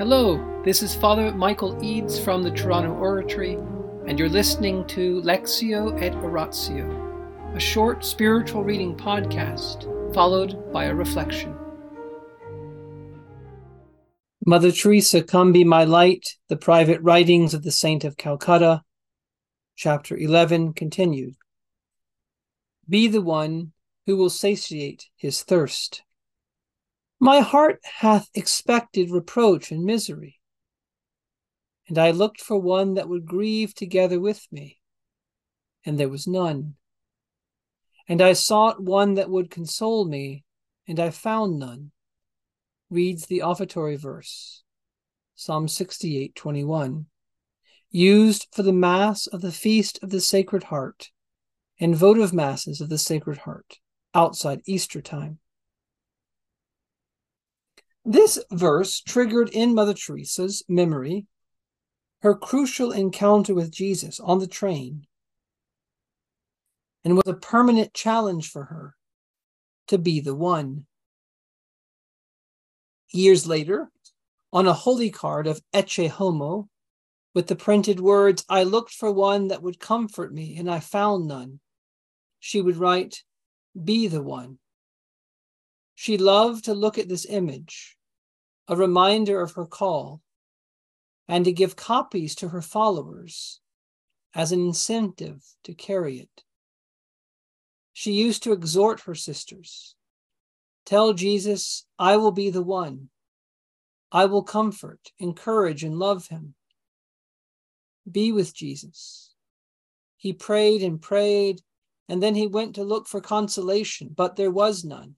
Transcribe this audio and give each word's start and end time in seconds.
Hello, 0.00 0.62
this 0.64 0.82
is 0.82 0.94
Father 0.94 1.30
Michael 1.30 1.78
Eads 1.84 2.18
from 2.18 2.42
the 2.42 2.50
Toronto 2.50 2.94
Oratory, 2.94 3.58
and 4.06 4.18
you're 4.18 4.30
listening 4.30 4.86
to 4.86 5.20
Lectio 5.20 6.00
et 6.00 6.14
Oratio, 6.14 7.52
a 7.54 7.60
short 7.60 8.02
spiritual 8.02 8.64
reading 8.64 8.96
podcast 8.96 9.84
followed 10.14 10.72
by 10.72 10.84
a 10.84 10.94
reflection. 10.94 11.54
Mother 14.46 14.72
Teresa, 14.72 15.22
Come 15.22 15.52
Be 15.52 15.64
My 15.64 15.84
Light, 15.84 16.38
the 16.48 16.56
Private 16.56 17.02
Writings 17.02 17.52
of 17.52 17.62
the 17.62 17.70
Saint 17.70 18.02
of 18.02 18.16
Calcutta, 18.16 18.82
Chapter 19.76 20.16
11, 20.16 20.72
continued. 20.72 21.34
Be 22.88 23.06
the 23.06 23.20
one 23.20 23.72
who 24.06 24.16
will 24.16 24.30
satiate 24.30 25.10
his 25.14 25.42
thirst. 25.42 26.04
My 27.22 27.40
heart 27.40 27.80
hath 27.84 28.30
expected 28.32 29.10
reproach 29.10 29.70
and 29.70 29.84
misery. 29.84 30.40
And 31.86 31.98
I 31.98 32.12
looked 32.12 32.40
for 32.40 32.58
one 32.58 32.94
that 32.94 33.10
would 33.10 33.26
grieve 33.26 33.74
together 33.74 34.18
with 34.18 34.46
me, 34.50 34.80
and 35.84 36.00
there 36.00 36.08
was 36.08 36.26
none. 36.26 36.76
And 38.08 38.22
I 38.22 38.32
sought 38.32 38.82
one 38.82 39.14
that 39.14 39.28
would 39.28 39.50
console 39.50 40.06
me, 40.06 40.44
and 40.88 40.98
I 40.98 41.10
found 41.10 41.58
none. 41.58 41.90
Reads 42.88 43.26
the 43.26 43.42
offertory 43.42 43.96
verse, 43.96 44.62
Psalm 45.34 45.68
68 45.68 46.34
21, 46.34 47.04
used 47.90 48.46
for 48.50 48.62
the 48.62 48.72
Mass 48.72 49.26
of 49.26 49.42
the 49.42 49.52
Feast 49.52 49.98
of 50.02 50.08
the 50.08 50.20
Sacred 50.20 50.64
Heart 50.64 51.10
and 51.78 51.94
votive 51.94 52.32
Masses 52.32 52.80
of 52.80 52.88
the 52.88 52.98
Sacred 52.98 53.38
Heart 53.38 53.78
outside 54.14 54.62
Easter 54.64 55.02
time. 55.02 55.38
This 58.04 58.42
verse 58.50 59.00
triggered 59.00 59.50
in 59.50 59.74
Mother 59.74 59.94
Teresa's 59.94 60.62
memory 60.68 61.26
her 62.22 62.34
crucial 62.34 62.92
encounter 62.92 63.54
with 63.54 63.70
Jesus 63.70 64.20
on 64.20 64.38
the 64.38 64.46
train 64.46 65.06
and 67.04 67.16
was 67.16 67.26
a 67.26 67.34
permanent 67.34 67.94
challenge 67.94 68.50
for 68.50 68.64
her 68.64 68.94
to 69.88 69.98
be 69.98 70.20
the 70.20 70.34
one. 70.34 70.86
Years 73.10 73.46
later, 73.46 73.90
on 74.52 74.66
a 74.66 74.72
holy 74.72 75.10
card 75.10 75.46
of 75.46 75.62
Ecce 75.72 76.08
Homo, 76.08 76.68
with 77.34 77.46
the 77.46 77.56
printed 77.56 78.00
words, 78.00 78.44
I 78.48 78.64
looked 78.64 78.92
for 78.92 79.10
one 79.10 79.48
that 79.48 79.62
would 79.62 79.78
comfort 79.78 80.32
me, 80.32 80.56
and 80.56 80.70
I 80.70 80.80
found 80.80 81.26
none, 81.26 81.60
she 82.38 82.60
would 82.60 82.76
write, 82.76 83.22
Be 83.82 84.08
the 84.08 84.22
one. 84.22 84.58
She 86.00 86.16
loved 86.16 86.64
to 86.64 86.72
look 86.72 86.96
at 86.96 87.10
this 87.10 87.26
image, 87.26 87.98
a 88.66 88.74
reminder 88.74 89.42
of 89.42 89.52
her 89.52 89.66
call, 89.66 90.22
and 91.28 91.44
to 91.44 91.52
give 91.52 91.76
copies 91.76 92.34
to 92.36 92.48
her 92.48 92.62
followers 92.62 93.60
as 94.34 94.50
an 94.50 94.60
incentive 94.60 95.44
to 95.64 95.74
carry 95.74 96.18
it. 96.18 96.42
She 97.92 98.12
used 98.12 98.42
to 98.44 98.52
exhort 98.52 99.00
her 99.00 99.14
sisters 99.14 99.94
Tell 100.86 101.12
Jesus, 101.12 101.84
I 101.98 102.16
will 102.16 102.32
be 102.32 102.48
the 102.48 102.62
one. 102.62 103.10
I 104.10 104.24
will 104.24 104.42
comfort, 104.42 105.12
encourage, 105.18 105.84
and 105.84 105.98
love 105.98 106.28
him. 106.28 106.54
Be 108.10 108.32
with 108.32 108.54
Jesus. 108.54 109.34
He 110.16 110.32
prayed 110.32 110.82
and 110.82 110.98
prayed, 110.98 111.60
and 112.08 112.22
then 112.22 112.36
he 112.36 112.46
went 112.46 112.76
to 112.76 112.84
look 112.84 113.06
for 113.06 113.20
consolation, 113.20 114.14
but 114.16 114.36
there 114.36 114.50
was 114.50 114.82
none. 114.82 115.16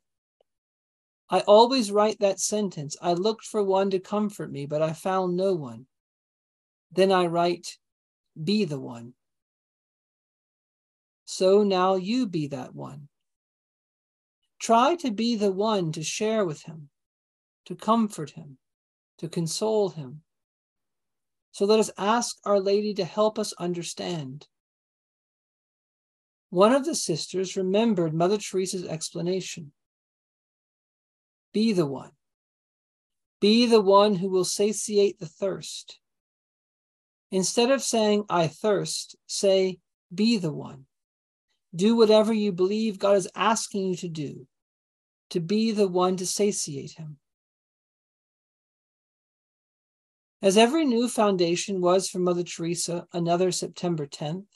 I 1.33 1.41
always 1.41 1.91
write 1.91 2.21
that 2.21 2.41
sentence 2.41 2.95
I 3.01 3.15
looked 3.15 3.47
for 3.47 3.63
one 3.65 3.89
to 3.91 3.99
comfort 3.99 4.53
me, 4.53 4.67
but 4.67 4.83
I 4.83 4.93
found 4.93 5.35
no 5.35 5.55
one. 5.55 5.87
Then 6.93 7.11
I 7.11 7.25
write, 7.25 7.79
Be 8.45 8.67
the 8.67 8.79
one. 8.79 9.15
So 11.25 11.63
now 11.63 11.95
you 11.95 12.27
be 12.27 12.49
that 12.49 12.75
one. 12.75 13.09
Try 14.61 14.95
to 14.97 15.11
be 15.11 15.35
the 15.35 15.51
one 15.51 15.91
to 15.93 16.03
share 16.03 16.45
with 16.45 16.65
him, 16.65 16.91
to 17.65 17.77
comfort 17.77 18.33
him, 18.33 18.59
to 19.17 19.29
console 19.31 19.89
him. 19.89 20.21
So 21.53 21.65
let 21.65 21.81
us 21.81 21.91
ask 21.97 22.37
Our 22.45 22.61
Lady 22.61 22.93
to 22.95 23.07
help 23.07 23.39
us 23.39 23.55
understand. 23.55 24.47
One 26.51 26.75
of 26.75 26.85
the 26.85 26.95
sisters 26.95 27.57
remembered 27.57 28.13
Mother 28.13 28.37
Teresa's 28.37 28.85
explanation. 28.85 29.73
Be 31.53 31.73
the 31.73 31.87
one. 31.87 32.13
Be 33.41 33.67
the 33.67 33.81
one 33.81 34.15
who 34.15 34.29
will 34.29 34.45
satiate 34.45 35.19
the 35.19 35.27
thirst. 35.27 35.99
Instead 37.31 37.71
of 37.71 37.83
saying, 37.83 38.25
I 38.29 38.47
thirst, 38.47 39.17
say, 39.27 39.81
Be 40.15 40.39
the 40.39 40.53
one. 40.53 40.87
Do 41.75 41.97
whatever 41.97 42.33
you 42.33 42.53
believe 42.53 42.99
God 42.99 43.17
is 43.17 43.29
asking 43.35 43.87
you 43.87 43.97
to 43.97 44.09
do, 44.09 44.47
to 45.31 45.41
be 45.41 45.73
the 45.73 45.89
one 45.89 46.17
to 46.19 46.27
satiate 46.27 46.93
Him. 46.93 47.19
As 50.43 50.59
every 50.59 50.85
new 50.85 51.09
foundation 51.09 51.81
was 51.81 52.09
for 52.09 52.19
Mother 52.19 52.43
Teresa 52.43 53.07
another 53.13 53.51
September 53.53 54.07
10th, 54.07 54.47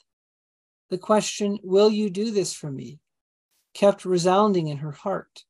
the 0.89 0.97
question, 0.97 1.59
Will 1.63 1.89
you 1.89 2.09
do 2.09 2.31
this 2.31 2.53
for 2.53 2.71
me? 2.71 2.99
kept 3.73 4.05
resounding 4.05 4.67
in 4.67 4.77
her 4.77 4.91
heart. 4.91 5.43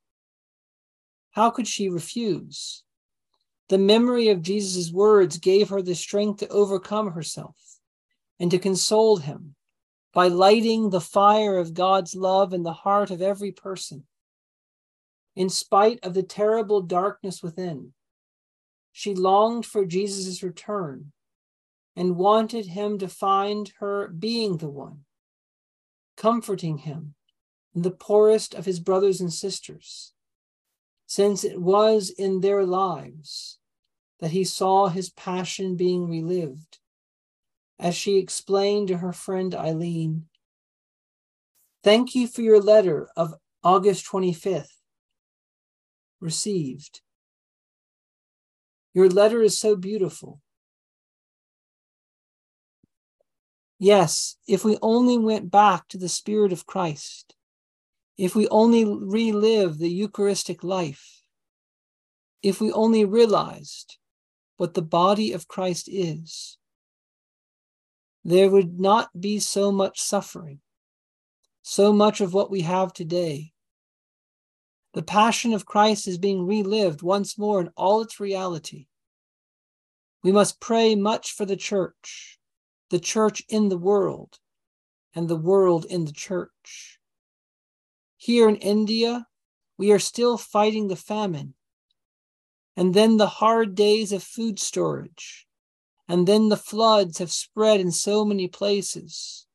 How 1.38 1.52
could 1.52 1.68
she 1.68 1.88
refuse? 1.88 2.82
The 3.70 3.78
memory 3.78 4.30
of 4.30 4.42
Jesus' 4.42 4.92
words 4.92 5.38
gave 5.38 5.70
her 5.70 5.84
the 5.84 5.94
strength 5.94 6.40
to 6.40 6.48
overcome 6.48 7.12
herself 7.12 7.78
and 8.40 8.50
to 8.50 8.58
console 8.58 9.18
him 9.18 9.54
by 10.16 10.30
lighting 10.30 10.90
the 10.90 11.00
fire 11.00 11.60
of 11.60 11.76
God's 11.76 12.16
love 12.16 12.54
in 12.54 12.64
the 12.64 12.74
heart 12.74 13.12
of 13.12 13.22
every 13.22 13.52
person. 13.52 14.08
In 15.36 15.48
spite 15.48 16.00
of 16.02 16.16
the 16.16 16.24
terrible 16.24 16.82
darkness 16.82 17.44
within, 17.44 17.94
she 18.92 19.14
longed 19.14 19.68
for 19.68 19.86
Jesus' 19.86 20.42
return 20.42 21.12
and 21.96 22.18
wanted 22.18 22.66
him 22.66 22.98
to 22.98 23.08
find 23.08 23.72
her 23.78 24.08
being 24.08 24.58
the 24.58 24.70
one, 24.70 25.02
comforting 26.16 26.80
him 26.80 27.14
in 27.76 27.84
the 27.84 27.92
poorest 27.92 28.56
of 28.56 28.66
his 28.66 28.80
brothers 28.80 29.22
and 29.22 29.32
sisters 29.32 30.14
since 31.08 31.44
it 31.44 31.60
was 31.60 32.10
in 32.10 32.42
their 32.42 32.66
lives 32.66 33.58
that 34.20 34.32
he 34.32 34.44
saw 34.44 34.88
his 34.88 35.10
passion 35.10 35.76
being 35.76 36.10
relived. 36.10 36.80
As 37.80 37.96
she 37.96 38.18
explained 38.18 38.90
to 38.90 38.98
her 38.98 39.14
friend 39.14 39.56
Eileen, 39.56 40.26
Thank 41.84 42.16
you 42.16 42.28
for 42.28 42.42
your 42.42 42.60
letter 42.60 43.08
of 43.16 43.36
August 43.64 44.06
25th. 44.08 44.68
Received. 46.20 47.02
Your 48.94 49.08
letter 49.08 49.42
is 49.42 49.58
so 49.58 49.76
beautiful. 49.76 50.42
Yes, 53.80 54.38
if 54.48 54.66
we 54.66 54.78
only 54.82 55.18
went 55.18 55.52
back 55.52 55.88
to 55.90 55.98
the 55.98 56.10
Spirit 56.10 56.52
of 56.52 56.66
Christ, 56.66 57.36
if 58.18 58.36
we 58.36 58.48
only 58.48 58.84
relive 58.84 59.78
the 59.78 59.90
Eucharistic 59.90 60.64
life, 60.64 61.22
if 62.42 62.60
we 62.60 62.72
only 62.72 63.06
realized 63.06 63.98
what 64.58 64.74
the 64.74 64.82
body 64.82 65.34
of 65.34 65.48
Christ 65.48 65.88
is, 65.92 66.58
there 68.24 68.50
would 68.50 68.80
not 68.80 69.10
be 69.20 69.40
so 69.40 69.72
much 69.72 70.02
suffering, 70.02 70.60
so 71.62 71.94
much 71.94 72.20
of 72.20 72.34
what 72.34 72.50
we 72.50 72.62
have 72.62 72.92
today. 72.92 73.54
The 74.94 75.04
passion 75.04 75.54
of 75.54 75.66
Christ 75.66 76.08
is 76.08 76.18
being 76.18 76.46
relived 76.46 77.04
once 77.04 77.38
more 77.38 77.62
in 77.62 77.70
all 77.78 78.02
its 78.02 78.20
reality. 78.20 78.88
We 80.24 80.32
must 80.32 80.60
pray 80.60 80.96
much 80.96 81.34
for 81.34 81.46
the 81.46 81.56
church, 81.56 82.40
the 82.90 83.00
church 83.00 83.44
in 83.48 83.70
the 83.70 83.78
world, 83.78 84.40
and 85.14 85.28
the 85.28 85.36
world 85.36 85.86
in 85.86 86.06
the 86.06 86.12
church. 86.12 86.97
Here 88.18 88.50
in 88.50 88.56
India, 88.58 89.28
we 89.78 89.92
are 89.92 90.00
still 90.00 90.38
fighting 90.38 90.88
the 90.88 90.96
famine. 90.96 91.54
And 92.76 92.94
then 92.94 93.18
the 93.18 93.28
hard 93.28 93.76
days 93.76 94.12
of 94.12 94.24
food 94.24 94.60
storage. 94.60 95.48
And 96.10 96.28
then 96.28 96.50
the 96.50 96.58
floods 96.58 97.20
have 97.20 97.32
spread 97.32 97.80
in 97.80 97.92
so 97.92 98.26
many 98.26 98.48
places. 98.48 99.46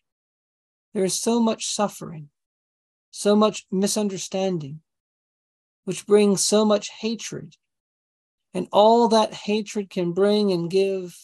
There 0.94 1.04
is 1.04 1.18
so 1.18 1.40
much 1.40 1.66
suffering, 1.66 2.28
so 3.10 3.34
much 3.34 3.66
misunderstanding, 3.70 4.80
which 5.84 6.06
brings 6.06 6.44
so 6.44 6.64
much 6.64 6.90
hatred. 6.90 7.56
And 8.54 8.68
all 8.70 9.08
that 9.08 9.32
hatred 9.32 9.90
can 9.90 10.12
bring 10.12 10.52
and 10.52 10.70
give. 10.70 11.16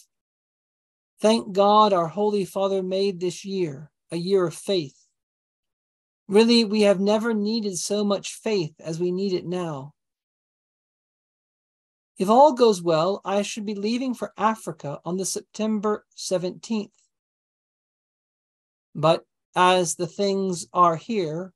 Thank 1.21 1.53
God 1.53 1.93
our 1.93 2.07
Holy 2.07 2.43
Father 2.43 2.81
made 2.81 3.19
this 3.19 3.45
year 3.45 3.91
a 4.11 4.17
year 4.17 4.47
of 4.47 4.55
faith 4.55 5.08
Really, 6.29 6.63
we 6.63 6.81
have 6.81 6.99
never 6.99 7.33
needed 7.33 7.79
so 7.79 8.03
much 8.03 8.35
faith 8.35 8.75
as 8.79 8.99
we 8.99 9.11
need 9.11 9.33
it 9.33 9.47
now. 9.47 9.95
If 12.19 12.29
all 12.29 12.53
goes 12.53 12.83
well, 12.83 13.19
I 13.25 13.41
should 13.41 13.65
be 13.65 13.73
leaving 13.73 14.13
for 14.13 14.31
Africa 14.37 14.99
on 15.03 15.17
the 15.17 15.25
September 15.25 16.05
17th. 16.15 16.91
But 18.93 19.25
as 19.55 19.95
the 19.95 20.05
things 20.05 20.67
are 20.71 20.97
here, 20.97 21.51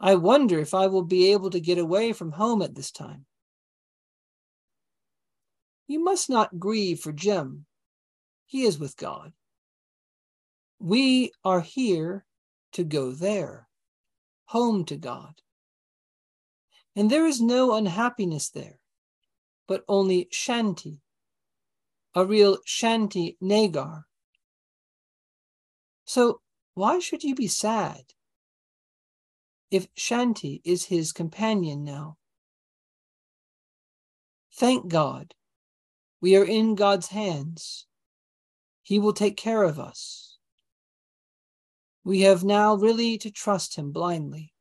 I 0.00 0.14
wonder 0.14 0.58
if 0.58 0.72
I 0.72 0.86
will 0.86 1.04
be 1.04 1.32
able 1.32 1.50
to 1.50 1.60
get 1.60 1.76
away 1.76 2.14
from 2.14 2.32
home 2.32 2.62
at 2.62 2.74
this 2.74 2.90
time. 2.90 3.26
You 5.86 6.02
must 6.02 6.30
not 6.30 6.58
grieve 6.58 7.00
for 7.00 7.12
Jim. 7.12 7.66
He 8.46 8.62
is 8.62 8.78
with 8.78 8.96
God. 8.96 9.34
We 10.78 11.32
are 11.44 11.60
here 11.60 12.24
to 12.72 12.84
go 12.84 13.12
there, 13.12 13.68
home 14.46 14.84
to 14.86 14.96
God. 14.96 15.34
And 16.96 17.10
there 17.10 17.26
is 17.26 17.40
no 17.40 17.74
unhappiness 17.74 18.50
there, 18.50 18.80
but 19.66 19.84
only 19.88 20.28
shanti, 20.32 20.98
a 22.14 22.26
real 22.26 22.58
shanti 22.66 23.36
nagar. 23.40 24.06
So 26.04 26.40
why 26.74 26.98
should 26.98 27.22
you 27.22 27.34
be 27.34 27.46
sad 27.46 28.02
if 29.70 29.92
Shanti 29.94 30.60
is 30.64 30.86
his 30.86 31.12
companion 31.12 31.84
now? 31.84 32.16
Thank 34.54 34.88
God, 34.88 35.34
we 36.20 36.36
are 36.36 36.44
in 36.44 36.74
God's 36.74 37.08
hands. 37.08 37.86
He 38.82 38.98
will 38.98 39.12
take 39.12 39.36
care 39.36 39.62
of 39.62 39.78
us. 39.78 40.29
We 42.04 42.20
have 42.22 42.44
now 42.44 42.74
really 42.74 43.18
to 43.18 43.30
trust 43.30 43.76
Him 43.76 43.92
blindly. 43.92 44.52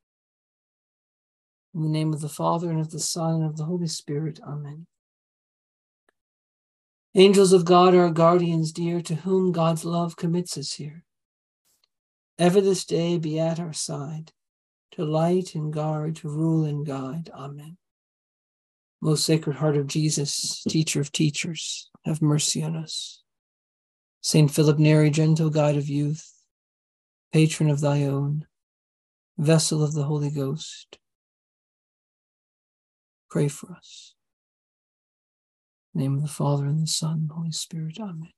In 1.73 1.83
the 1.83 1.89
name 1.89 2.13
of 2.13 2.21
the 2.21 2.29
Father, 2.29 2.69
and 2.69 2.79
of 2.79 2.91
the 2.91 2.99
Son, 2.99 3.35
and 3.35 3.45
of 3.45 3.57
the 3.57 3.65
Holy 3.65 3.87
Spirit. 3.87 4.39
Amen. 4.45 4.87
Angels 7.15 7.53
of 7.53 7.65
God, 7.65 7.95
our 7.95 8.11
guardians 8.11 8.71
dear, 8.71 9.01
to 9.01 9.15
whom 9.15 9.51
God's 9.51 9.85
love 9.85 10.15
commits 10.15 10.57
us 10.57 10.73
here, 10.73 11.03
ever 12.37 12.61
this 12.61 12.85
day 12.85 13.17
be 13.17 13.39
at 13.39 13.59
our 13.59 13.73
side, 13.73 14.31
to 14.91 15.05
light 15.05 15.55
and 15.55 15.73
guard, 15.73 16.17
to 16.17 16.29
rule 16.29 16.65
and 16.65 16.85
guide. 16.85 17.29
Amen. 17.33 17.77
Most 19.01 19.25
Sacred 19.25 19.55
Heart 19.55 19.77
of 19.77 19.87
Jesus, 19.87 20.61
Teacher 20.67 21.01
of 21.01 21.11
teachers, 21.11 21.89
have 22.05 22.21
mercy 22.21 22.61
on 22.61 22.75
us. 22.75 23.21
Saint 24.21 24.51
Philip 24.51 24.77
Neri, 24.77 25.09
gentle 25.09 25.49
guide 25.49 25.77
of 25.77 25.87
youth, 25.87 26.31
patron 27.31 27.69
of 27.69 27.81
thy 27.81 28.03
own, 28.03 28.45
vessel 29.37 29.83
of 29.83 29.93
the 29.93 30.03
Holy 30.03 30.29
Ghost, 30.29 30.97
pray 33.29 33.47
for 33.47 33.71
us. 33.73 34.15
name 35.93 36.15
of 36.15 36.21
the 36.21 36.27
Father 36.27 36.65
and 36.65 36.81
the 36.81 36.87
Son 36.87 37.19
and 37.21 37.31
Holy 37.31 37.51
Spirit. 37.51 37.99
Amen. 37.99 38.29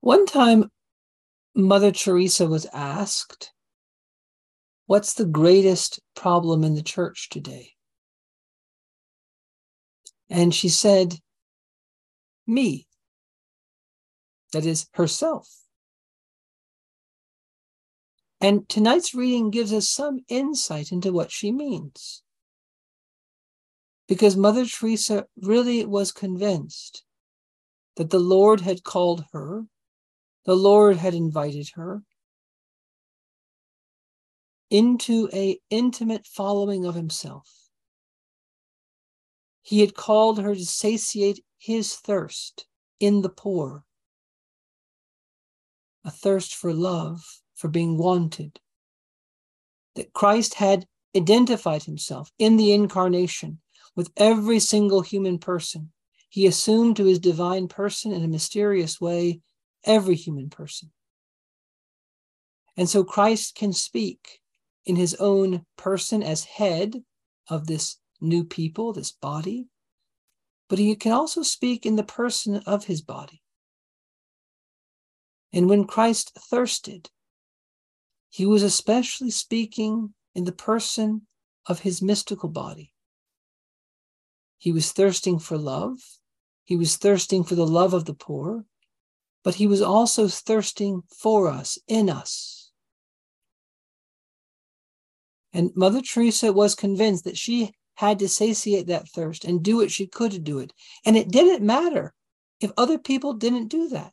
One 0.00 0.26
time, 0.26 0.70
Mother 1.54 1.92
Teresa 1.92 2.46
was 2.46 2.66
asked, 2.72 3.52
What's 4.86 5.14
the 5.14 5.24
greatest 5.24 6.00
problem 6.14 6.62
in 6.62 6.74
the 6.74 6.82
church 6.82 7.30
today? 7.30 7.73
And 10.30 10.54
she 10.54 10.68
said, 10.68 11.14
Me. 12.46 12.86
That 14.52 14.64
is 14.64 14.86
herself. 14.94 15.48
And 18.40 18.68
tonight's 18.68 19.14
reading 19.14 19.50
gives 19.50 19.72
us 19.72 19.88
some 19.88 20.20
insight 20.28 20.92
into 20.92 21.12
what 21.12 21.32
she 21.32 21.50
means. 21.50 22.22
Because 24.06 24.36
Mother 24.36 24.66
Teresa 24.66 25.26
really 25.40 25.84
was 25.86 26.12
convinced 26.12 27.04
that 27.96 28.10
the 28.10 28.18
Lord 28.18 28.60
had 28.60 28.84
called 28.84 29.24
her, 29.32 29.64
the 30.44 30.56
Lord 30.56 30.98
had 30.98 31.14
invited 31.14 31.70
her 31.74 32.02
into 34.70 35.28
a 35.32 35.58
intimate 35.70 36.26
following 36.26 36.84
of 36.84 36.94
himself. 36.94 37.63
He 39.64 39.80
had 39.80 39.94
called 39.94 40.40
her 40.40 40.54
to 40.54 40.66
satiate 40.66 41.42
his 41.56 41.96
thirst 41.96 42.66
in 43.00 43.22
the 43.22 43.30
poor, 43.30 43.86
a 46.04 46.10
thirst 46.10 46.54
for 46.54 46.74
love, 46.74 47.40
for 47.54 47.68
being 47.68 47.96
wanted. 47.96 48.60
That 49.94 50.12
Christ 50.12 50.54
had 50.54 50.86
identified 51.16 51.84
himself 51.84 52.30
in 52.38 52.58
the 52.58 52.72
incarnation 52.72 53.60
with 53.96 54.12
every 54.18 54.60
single 54.60 55.00
human 55.00 55.38
person. 55.38 55.92
He 56.28 56.46
assumed 56.46 56.96
to 56.96 57.06
his 57.06 57.18
divine 57.18 57.66
person 57.66 58.12
in 58.12 58.22
a 58.22 58.28
mysterious 58.28 59.00
way 59.00 59.40
every 59.82 60.14
human 60.14 60.50
person. 60.50 60.92
And 62.76 62.86
so 62.86 63.02
Christ 63.02 63.54
can 63.54 63.72
speak 63.72 64.40
in 64.84 64.96
his 64.96 65.14
own 65.14 65.64
person 65.78 66.22
as 66.22 66.44
head 66.44 67.02
of 67.48 67.66
this 67.66 67.96
new 68.24 68.44
people, 68.44 68.92
this 68.92 69.12
body, 69.12 69.68
but 70.68 70.78
he 70.78 70.94
can 70.96 71.12
also 71.12 71.42
speak 71.42 71.86
in 71.86 71.96
the 71.96 72.02
person 72.02 72.56
of 72.66 72.84
his 72.84 73.02
body. 73.02 73.42
And 75.52 75.68
when 75.68 75.84
Christ 75.84 76.32
thirsted, 76.50 77.10
he 78.28 78.46
was 78.46 78.62
especially 78.62 79.30
speaking 79.30 80.14
in 80.34 80.44
the 80.44 80.52
person 80.52 81.22
of 81.66 81.80
his 81.80 82.02
mystical 82.02 82.48
body. 82.48 82.92
He 84.58 84.72
was 84.72 84.92
thirsting 84.92 85.38
for 85.38 85.56
love. 85.56 85.98
He 86.64 86.76
was 86.76 86.96
thirsting 86.96 87.44
for 87.44 87.54
the 87.54 87.66
love 87.66 87.94
of 87.94 88.06
the 88.06 88.14
poor, 88.14 88.64
but 89.44 89.56
he 89.56 89.66
was 89.66 89.82
also 89.82 90.26
thirsting 90.26 91.02
for 91.14 91.48
us, 91.48 91.78
in 91.86 92.08
us. 92.08 92.72
And 95.52 95.70
Mother 95.76 96.00
Teresa 96.00 96.52
was 96.52 96.74
convinced 96.74 97.24
that 97.24 97.36
she 97.36 97.74
had 97.94 98.18
to 98.18 98.28
satiate 98.28 98.86
that 98.88 99.08
thirst 99.08 99.44
and 99.44 99.62
do 99.62 99.76
what 99.76 99.90
she 99.90 100.06
could 100.06 100.32
to 100.32 100.38
do 100.38 100.58
it. 100.58 100.72
And 101.04 101.16
it 101.16 101.30
didn't 101.30 101.64
matter 101.64 102.14
if 102.60 102.72
other 102.76 102.98
people 102.98 103.34
didn't 103.34 103.68
do 103.68 103.88
that. 103.88 104.12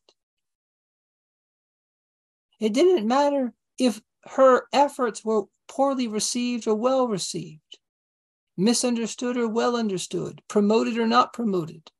It 2.59 2.73
didn't 2.73 3.07
matter 3.07 3.53
if 3.77 4.01
her 4.25 4.67
efforts 4.71 5.25
were 5.25 5.45
poorly 5.67 6.07
received 6.07 6.67
or 6.67 6.75
well 6.75 7.07
received, 7.07 7.79
misunderstood 8.55 9.37
or 9.37 9.47
well 9.47 9.75
understood, 9.75 10.41
promoted 10.47 10.97
or 10.97 11.07
not 11.07 11.33
promoted. 11.33 11.91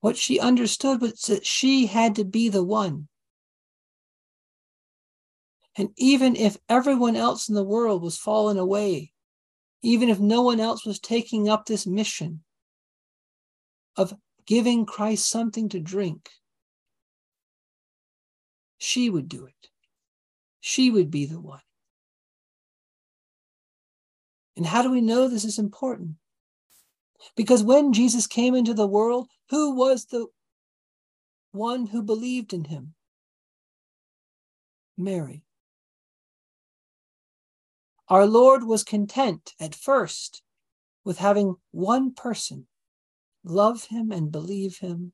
What 0.00 0.16
she 0.16 0.38
understood 0.38 1.00
was 1.00 1.22
that 1.22 1.44
she 1.44 1.86
had 1.86 2.14
to 2.16 2.24
be 2.24 2.48
the 2.48 2.62
one 2.62 3.08
and 5.78 5.90
even 5.96 6.34
if 6.34 6.58
everyone 6.68 7.14
else 7.14 7.48
in 7.48 7.54
the 7.54 7.62
world 7.62 8.02
was 8.02 8.18
falling 8.18 8.58
away, 8.58 9.12
even 9.82 10.08
if 10.08 10.18
no 10.18 10.42
one 10.42 10.60
else 10.60 10.84
was 10.84 10.98
taking 10.98 11.48
up 11.48 11.66
this 11.66 11.86
mission 11.86 12.42
of 13.96 14.14
giving 14.46 14.86
Christ 14.86 15.28
something 15.28 15.68
to 15.70 15.80
drink, 15.80 16.30
she 18.78 19.10
would 19.10 19.28
do 19.28 19.46
it. 19.46 19.68
She 20.60 20.90
would 20.90 21.10
be 21.10 21.26
the 21.26 21.40
one. 21.40 21.60
And 24.56 24.66
how 24.66 24.82
do 24.82 24.90
we 24.90 25.00
know 25.00 25.28
this 25.28 25.44
is 25.44 25.58
important? 25.58 26.16
Because 27.36 27.62
when 27.62 27.92
Jesus 27.92 28.26
came 28.26 28.54
into 28.54 28.74
the 28.74 28.86
world, 28.86 29.28
who 29.50 29.74
was 29.74 30.06
the 30.06 30.26
one 31.52 31.86
who 31.86 32.02
believed 32.02 32.52
in 32.52 32.64
him? 32.64 32.94
Mary. 34.96 35.42
Our 38.08 38.26
Lord 38.26 38.64
was 38.64 38.84
content 38.84 39.54
at 39.60 39.74
first 39.74 40.42
with 41.04 41.18
having 41.18 41.56
one 41.70 42.14
person 42.14 42.66
love 43.44 43.84
him 43.84 44.10
and 44.10 44.32
believe 44.32 44.78
him. 44.78 45.12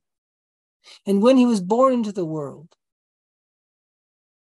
And 1.07 1.23
when 1.23 1.37
he 1.37 1.47
was 1.47 1.61
born 1.61 1.93
into 1.93 2.13
the 2.13 2.25
world, 2.25 2.77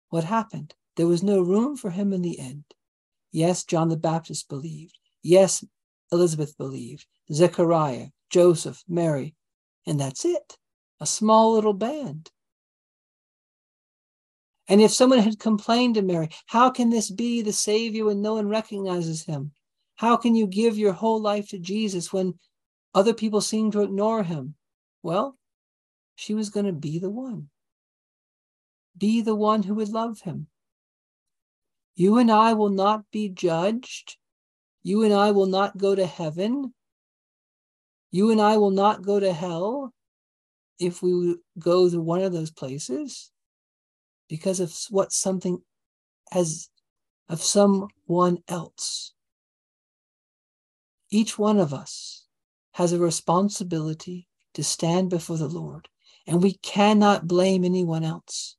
what 0.08 0.24
happened? 0.24 0.74
There 0.96 1.06
was 1.06 1.22
no 1.22 1.40
room 1.40 1.76
for 1.76 1.90
him 1.90 2.12
in 2.12 2.22
the 2.22 2.38
end. 2.38 2.64
Yes, 3.32 3.64
John 3.64 3.88
the 3.88 3.96
Baptist 3.96 4.48
believed. 4.48 4.98
Yes, 5.22 5.64
Elizabeth 6.10 6.56
believed. 6.58 7.06
Zechariah, 7.32 8.08
Joseph, 8.28 8.82
Mary. 8.88 9.34
And 9.86 10.00
that's 10.00 10.24
it. 10.24 10.56
A 11.00 11.06
small 11.06 11.54
little 11.54 11.72
band. 11.72 12.30
And 14.70 14.80
if 14.80 14.92
someone 14.92 15.18
had 15.18 15.40
complained 15.40 15.96
to 15.96 16.02
Mary, 16.02 16.28
how 16.46 16.70
can 16.70 16.90
this 16.90 17.10
be 17.10 17.42
the 17.42 17.52
Savior 17.52 18.04
when 18.04 18.22
no 18.22 18.34
one 18.34 18.48
recognizes 18.48 19.24
him? 19.24 19.50
How 19.96 20.16
can 20.16 20.36
you 20.36 20.46
give 20.46 20.78
your 20.78 20.92
whole 20.92 21.20
life 21.20 21.48
to 21.48 21.58
Jesus 21.58 22.12
when 22.12 22.38
other 22.94 23.12
people 23.12 23.40
seem 23.40 23.72
to 23.72 23.82
ignore 23.82 24.22
him? 24.22 24.54
Well, 25.02 25.36
she 26.14 26.34
was 26.34 26.50
going 26.50 26.66
to 26.66 26.72
be 26.72 27.00
the 27.00 27.10
one. 27.10 27.48
Be 28.96 29.22
the 29.22 29.34
one 29.34 29.64
who 29.64 29.74
would 29.74 29.88
love 29.88 30.20
him. 30.20 30.46
You 31.96 32.18
and 32.18 32.30
I 32.30 32.52
will 32.52 32.70
not 32.70 33.10
be 33.10 33.28
judged. 33.28 34.18
You 34.84 35.02
and 35.02 35.12
I 35.12 35.32
will 35.32 35.46
not 35.46 35.78
go 35.78 35.96
to 35.96 36.06
heaven. 36.06 36.74
You 38.12 38.30
and 38.30 38.40
I 38.40 38.56
will 38.56 38.70
not 38.70 39.02
go 39.02 39.18
to 39.18 39.32
hell 39.32 39.92
if 40.78 41.02
we 41.02 41.34
go 41.58 41.90
to 41.90 42.00
one 42.00 42.22
of 42.22 42.32
those 42.32 42.52
places 42.52 43.32
because 44.30 44.60
of 44.60 44.72
what 44.90 45.12
something 45.12 45.60
as 46.32 46.70
of 47.28 47.42
someone 47.42 48.38
else. 48.48 49.12
Each 51.10 51.36
one 51.36 51.58
of 51.58 51.74
us 51.74 52.26
has 52.72 52.92
a 52.92 52.98
responsibility 52.98 54.28
to 54.54 54.62
stand 54.62 55.10
before 55.10 55.36
the 55.36 55.48
Lord, 55.48 55.88
and 56.28 56.40
we 56.40 56.54
cannot 56.54 57.26
blame 57.26 57.64
anyone 57.64 58.04
else. 58.04 58.56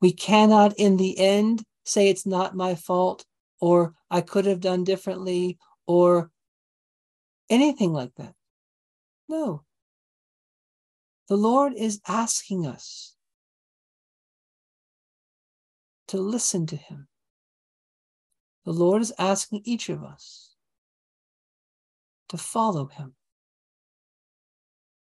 We 0.00 0.12
cannot, 0.12 0.72
in 0.78 0.96
the 0.96 1.18
end, 1.18 1.62
say 1.84 2.08
it's 2.08 2.24
not 2.24 2.56
my 2.56 2.74
fault, 2.74 3.26
or 3.60 3.94
I 4.10 4.22
could 4.22 4.46
have 4.46 4.60
done 4.60 4.84
differently, 4.84 5.58
or 5.86 6.30
anything 7.50 7.92
like 7.92 8.14
that. 8.14 8.34
No. 9.28 9.64
The 11.28 11.36
Lord 11.36 11.74
is 11.74 12.00
asking 12.08 12.66
us 12.66 13.14
to 16.10 16.20
listen 16.20 16.66
to 16.66 16.76
Him. 16.76 17.06
The 18.64 18.72
Lord 18.72 19.00
is 19.00 19.12
asking 19.18 19.62
each 19.64 19.88
of 19.88 20.02
us 20.02 20.56
to 22.28 22.36
follow 22.36 22.86
Him. 22.86 23.14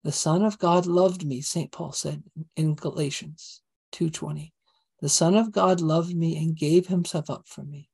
The 0.05 0.13
Son 0.13 0.45
of 0.45 0.59
God 0.59 0.87
loved 0.87 1.25
me, 1.25 1.41
St. 1.41 1.71
Paul 1.73 1.93
said 1.93 2.23
in 2.57 2.75
Galatians 2.75 3.63
2:20. 3.93 4.53
The 5.01 5.09
Son 5.09 5.35
of 5.35 5.51
God 5.51 5.81
loved 5.81 6.15
me 6.15 6.37
and 6.37 6.57
gave 6.57 6.87
himself 6.87 7.29
up 7.29 7.49
for 7.49 7.65
me. 7.65 7.91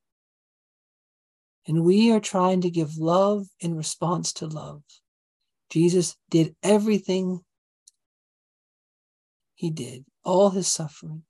And 1.66 1.84
we 1.84 2.12
are 2.12 2.20
trying 2.20 2.60
to 2.60 2.70
give 2.70 2.98
love 2.98 3.46
in 3.60 3.74
response 3.74 4.34
to 4.34 4.46
love. 4.46 4.82
Jesus 5.70 6.16
did 6.28 6.54
everything 6.62 7.40
he 9.54 9.70
did, 9.70 10.04
all 10.24 10.50
his 10.50 10.68
suffering, 10.68 11.24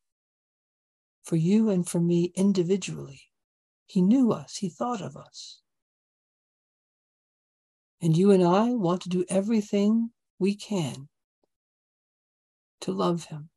for 1.29 1.37
you 1.37 1.69
and 1.69 1.87
for 1.87 2.01
me 2.01 2.33
individually. 2.35 3.21
He 3.85 4.01
knew 4.01 4.33
us, 4.33 4.57
he 4.57 4.71
thought 4.71 5.03
of 5.03 5.15
us. 5.15 5.61
And 8.01 8.17
you 8.17 8.31
and 8.31 8.43
I 8.43 8.71
want 8.71 9.03
to 9.03 9.11
do 9.11 9.27
everything 9.29 10.11
we 10.39 10.55
can 10.55 11.09
to 12.81 12.93
love 12.93 13.27
him. 13.27 13.51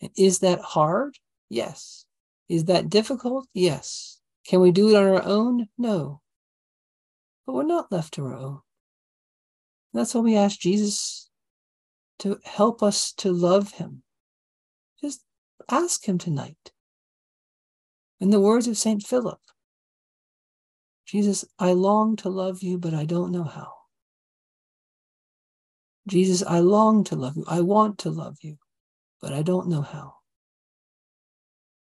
And 0.00 0.12
is 0.16 0.38
that 0.40 0.60
hard? 0.60 1.18
Yes. 1.48 2.06
Is 2.48 2.66
that 2.66 2.88
difficult? 2.88 3.48
Yes. 3.52 4.20
Can 4.46 4.60
we 4.60 4.70
do 4.70 4.90
it 4.90 4.96
on 4.96 5.08
our 5.08 5.24
own? 5.24 5.66
No. 5.76 6.20
But 7.46 7.54
we're 7.54 7.64
not 7.64 7.90
left 7.90 8.14
to 8.14 8.26
our 8.26 8.34
own. 8.34 8.60
That's 9.92 10.14
why 10.14 10.20
we 10.20 10.36
ask 10.36 10.60
Jesus 10.60 11.30
to 12.20 12.38
help 12.44 12.80
us 12.80 13.12
to 13.14 13.32
love 13.32 13.72
him. 13.72 14.04
Ask 15.70 16.06
him 16.06 16.18
tonight. 16.18 16.72
In 18.20 18.30
the 18.30 18.40
words 18.40 18.66
of 18.66 18.78
St. 18.78 19.02
Philip, 19.02 19.40
Jesus, 21.06 21.44
I 21.58 21.72
long 21.72 22.16
to 22.16 22.28
love 22.28 22.62
you, 22.62 22.78
but 22.78 22.94
I 22.94 23.04
don't 23.04 23.30
know 23.32 23.44
how. 23.44 23.72
Jesus, 26.08 26.42
I 26.46 26.60
long 26.60 27.04
to 27.04 27.16
love 27.16 27.36
you. 27.36 27.44
I 27.48 27.60
want 27.60 27.98
to 27.98 28.10
love 28.10 28.38
you, 28.42 28.58
but 29.20 29.32
I 29.32 29.42
don't 29.42 29.68
know 29.68 29.82
how. 29.82 30.14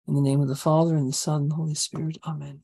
In 0.08 0.16
the 0.16 0.22
name 0.22 0.42
of 0.42 0.48
the 0.48 0.56
Father, 0.56 0.96
and 0.96 1.08
the 1.08 1.13
Son, 1.13 1.44
and 1.44 1.51
the 1.51 1.56
Holy 1.56 1.75
Spirit, 1.75 2.18
Amen. 2.25 2.63